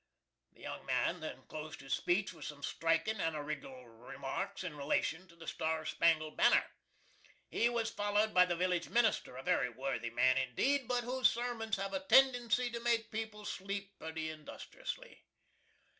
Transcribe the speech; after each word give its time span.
The 0.53 0.61
young 0.61 0.83
man 0.87 1.19
then 1.19 1.43
closed 1.47 1.79
his 1.81 1.93
speech 1.93 2.33
with 2.33 2.45
some 2.45 2.63
strikin 2.63 3.21
and 3.21 3.35
orginal 3.35 3.85
remarks 3.85 4.63
in 4.63 4.75
relation 4.75 5.27
to 5.27 5.35
the 5.35 5.45
star 5.45 5.85
spangled 5.85 6.35
banner. 6.37 6.65
He 7.51 7.69
was 7.69 7.91
followed 7.91 8.33
by 8.33 8.45
the 8.47 8.55
village 8.55 8.89
minister, 8.89 9.37
a 9.37 9.43
very 9.43 9.69
worthy 9.69 10.09
man 10.09 10.39
indeed, 10.39 10.87
but 10.87 11.03
whose 11.03 11.29
sermons 11.29 11.75
have 11.75 11.93
a 11.93 11.99
tendency 12.03 12.71
to 12.71 12.79
make 12.79 13.11
people 13.11 13.45
sleep 13.45 13.93
pretty 13.99 14.31
industriously. 14.31 15.23